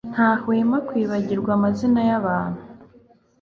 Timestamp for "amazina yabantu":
1.57-2.61